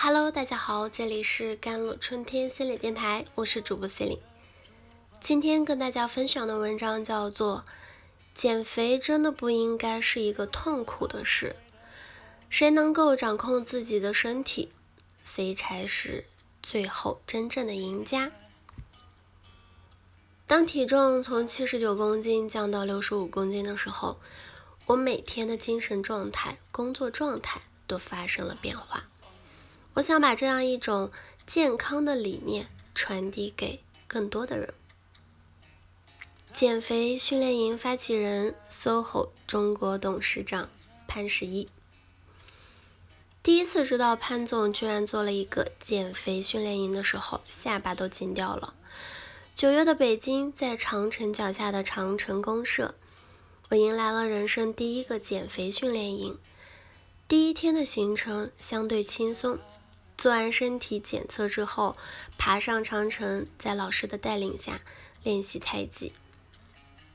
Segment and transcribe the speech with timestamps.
[0.00, 4.20] Hello，大家好，这里是甘露春天心理电台，我是主播 Celine。
[5.18, 7.64] 今天跟大家分享的文章叫做
[8.32, 11.56] 《减肥真的不应该是一个痛苦的事》，
[12.48, 14.70] 谁能够掌控自己的身体，
[15.24, 16.26] 谁才是
[16.62, 18.30] 最后真正的赢家。
[20.46, 24.20] 当体重从七十九公斤降到六十五公斤的时候，
[24.86, 29.08] 我每天的精神状态、工作状态都发生了变化。
[29.98, 31.10] 我想把这样一种
[31.44, 34.72] 健康的理念传递给更多的人。
[36.52, 40.68] 减肥训练营发起人，SOHO 中国董事长
[41.08, 41.68] 潘石屹。
[43.42, 48.74] 第一次知道潘总居然做了一个减肥训练营的时候，下巴都惊掉了。
[49.52, 52.94] 九月的北京，在长城脚下的长城公社，
[53.70, 56.38] 我迎来了人生第一个减肥训练营。
[57.26, 59.58] 第一天的行程相对轻松。
[60.18, 61.96] 做完身体检测之后，
[62.36, 64.80] 爬上长城，在老师的带领下
[65.22, 66.12] 练习太极，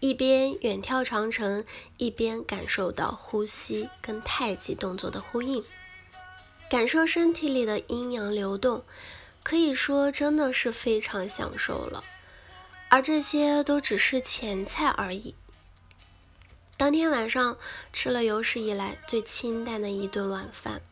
[0.00, 1.64] 一边远眺长城，
[1.96, 5.64] 一边感受到呼吸跟太极动作的呼应，
[6.68, 8.84] 感受身体里的阴阳流动，
[9.42, 12.04] 可以说真的是非常享受了。
[12.90, 15.34] 而这些都只是前菜而已。
[16.76, 17.56] 当天晚上
[17.94, 20.82] 吃了有史以来最清淡的一顿晚饭，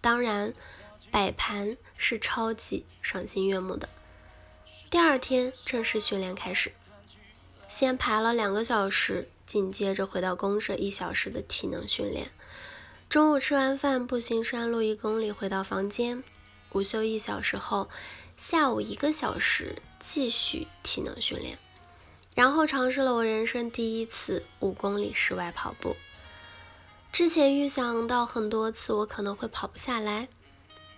[0.00, 0.54] 当然。
[1.10, 3.88] 摆盘是超级赏心悦目的。
[4.90, 6.72] 第二天正式训练开始，
[7.68, 12.30] 先爬了两个小时，紧接着回到公社一小时的体能训练。
[13.08, 16.22] 中午吃完饭，步行山路一公里回到房间。
[16.72, 17.88] 午休一小时后，
[18.36, 21.58] 下午一个小时继续体能训练，
[22.34, 25.96] 然后尝试了我人生第一次五公里室外跑步。
[27.10, 30.28] 之前预想到很多次我可能会跑不下来。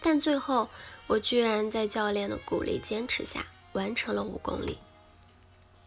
[0.03, 0.69] 但最后，
[1.06, 4.79] 我居然在教练的鼓励、坚持下完成了五公里。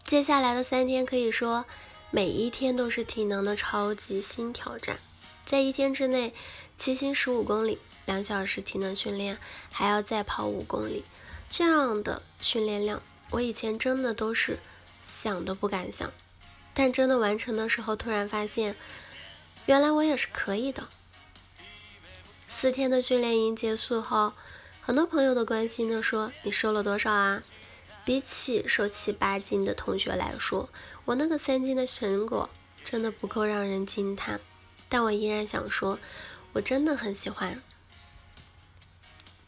[0.03, 1.65] 接下来的三天可以说
[2.11, 4.99] 每一天都是体能的超级新挑战。
[5.45, 6.33] 在一天之内
[6.77, 9.37] 骑行十五公里，两小时体能训练，
[9.71, 11.03] 还要再跑五公里，
[11.49, 13.01] 这样的训练量，
[13.31, 14.59] 我以前真的都是
[15.01, 16.11] 想都不敢想。
[16.73, 18.75] 但真的完成的时候，突然发现，
[19.65, 20.87] 原来我也是可以的。
[22.55, 24.33] 四天的训练营结束后，
[24.79, 27.43] 很多朋友都关心的说：“你瘦了多少啊？”
[28.05, 30.69] 比起瘦七八斤的同学来说，
[31.05, 32.49] 我那个三斤的成果
[32.83, 34.39] 真的不够让人惊叹。
[34.87, 35.97] 但我依然想说，
[36.53, 37.61] 我真的很喜欢。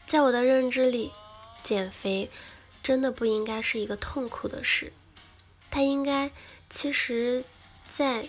[0.04, 1.12] 在我的认知里，
[1.62, 2.28] 减肥
[2.82, 4.92] 真的不应该是一个痛苦的事，
[5.70, 6.32] 它应该
[6.68, 7.44] 其实，
[7.88, 8.28] 在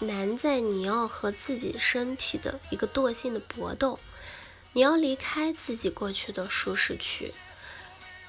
[0.00, 3.98] 难在你要和自己身体的一个惰性的搏斗。
[4.72, 7.32] 你要离开自己过去的舒适区，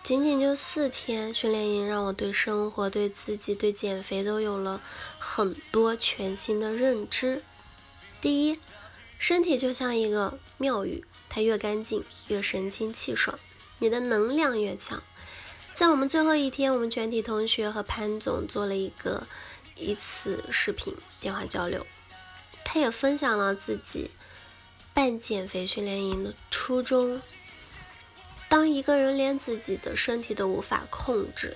[0.01, 4.81] 仅仅就四天训练营，让我对生活、对自己、对减肥都有了
[5.19, 7.43] 很多全新的认知。
[8.21, 8.57] 第一，
[9.19, 13.37] 身体就像一个庙宇，它越干净越神清气爽，
[13.79, 15.03] 你的能量越强。
[15.73, 19.27] 在我们最后一天，我们全体同学和潘总做了一个
[19.79, 21.85] 一次视频电话交流，
[22.63, 24.11] 他也分享了自己。
[24.93, 27.21] 办减肥训练营的初衷：
[28.49, 31.55] 当一个人连自己的身体都无法控制，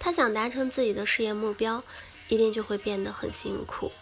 [0.00, 1.84] 他想达成自己的事业目标，
[2.26, 3.92] 一定就会变得很辛苦，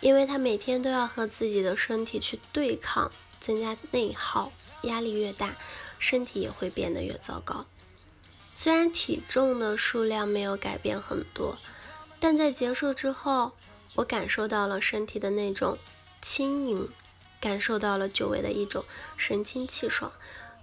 [0.00, 4.52] 因为他每天都要和自己的身体去对抗，增加内耗，
[4.82, 5.56] 压力越大，
[5.98, 7.64] 身体也会变得越糟糕。
[8.54, 11.56] 虽然体重的数量没有改变很多，
[12.20, 13.52] 但在结束之后，
[13.94, 15.78] 我感受到了身体的那种
[16.20, 16.88] 轻盈。
[17.40, 18.84] 感受到了久违的一种
[19.16, 20.10] 神清气爽，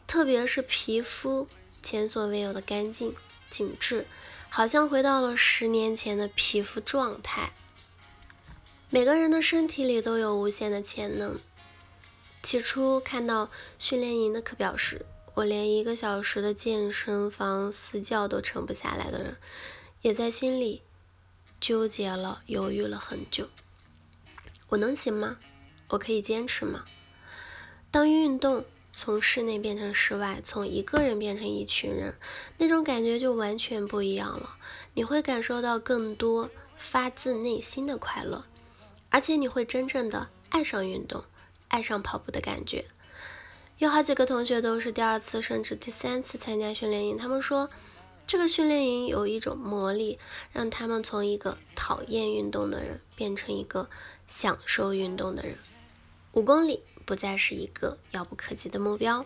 [0.06, 1.48] 特别是皮肤
[1.82, 3.16] 前所未有的干净
[3.50, 4.06] 紧致，
[4.50, 7.54] 好像回到了十年前的皮肤状态。
[8.90, 11.40] 每个人的身体里都有无限的潜能。
[12.44, 13.50] 起初看到
[13.80, 15.06] 训练营的课表时，
[15.36, 19.38] 我连一个小时的健身房私教都撑不下来的人，
[20.02, 20.82] 也在心里
[21.66, 23.50] 纠结了、犹豫了很久。
[24.70, 25.38] 我能行吗？
[25.88, 26.86] 我可以坚持吗？
[27.90, 32.14] 当运动从室内变成室外，从一个人变成一群人，
[32.60, 34.58] 那种感觉就完全不一样了。
[34.94, 38.46] 你会感受到更多发自内心的快乐，
[39.10, 41.24] 而且你会真正的爱上运动，
[41.70, 42.86] 爱上跑步的感觉。
[43.80, 47.72] 有好几个同学都是第二次甚至第三次参加训练营，他们说
[48.28, 50.18] 这个训练营有一种魔力，
[50.52, 53.90] 让他们从一个讨厌运动的人变成一个
[54.28, 55.58] 享受运动的人。
[56.34, 59.26] 五公里不再是一个遥不可及的目标，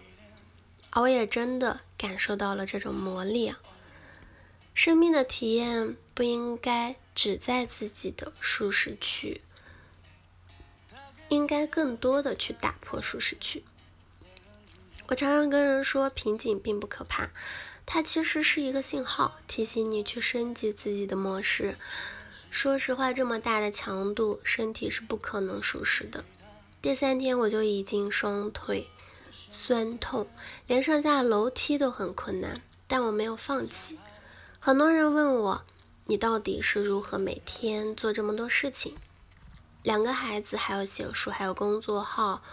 [0.90, 3.60] 而我也真的感受到了这种魔力啊！
[4.74, 9.42] 生命的体验不应该只在自己的舒适区，
[11.30, 13.64] 应该更多的去打破舒适区。
[15.08, 17.32] 我常常跟人说，瓶颈并不可怕，
[17.92, 21.76] 它其实是一个信号，提醒你去升级自己的模式。
[22.52, 26.24] 说实话，这么大的强度，身体是不可能舒适的。
[26.84, 28.88] 第三天我就已经双腿
[29.50, 30.30] 酸痛，
[30.68, 33.98] 连上下楼梯都很困难，但我没有放弃。
[34.60, 35.66] 很多人问我，
[36.06, 38.96] 你到底是如何每天做这么多事情？
[39.82, 42.44] 两个孩子，还要写书，还有工作号，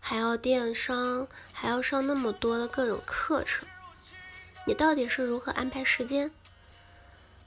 [0.00, 3.68] 还要电商，还要上那么多的各种课程，
[4.66, 6.30] 你到底是如何安排时间？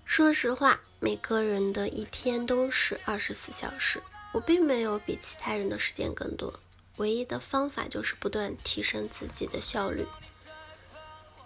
[0.04, 4.02] 说实话，每个人的一天都是二十四小时。
[4.34, 6.60] 我并没有比其他人的时间更多，
[6.98, 10.06] 唯一的方法就是不断提升自己的效率。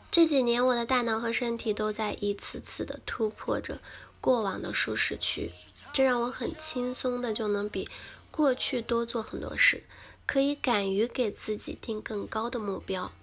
[0.09, 3.79] 这几年，我的大脑和身体都在一次次的突破着
[4.19, 5.51] 过往的舒适区，
[5.93, 7.87] 这让我很轻松的就能比
[8.31, 9.83] 过去多做很多事，
[10.25, 13.13] 可以敢于给自己定更高的目标。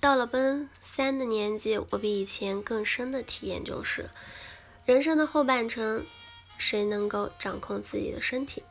[0.00, 4.08] 到了奔三的年纪，我比以前更深的体验就是，
[4.86, 6.06] 人生的后半程，
[6.56, 8.64] 谁能够掌控自己的身体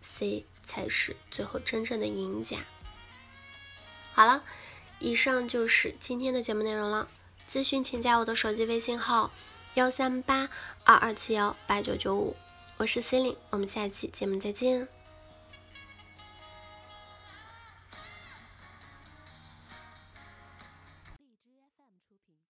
[0.00, 2.60] ？C 才是最后真正的赢家。
[4.14, 4.42] 好了，
[4.98, 7.08] 以上就是今天的节目内容了。
[7.46, 9.30] 咨询请加我的手机微信号：
[9.74, 10.48] 幺三八
[10.84, 12.34] 二二七幺八九九五，
[12.78, 14.99] 我是 C e l i n e 我们下期节目再见。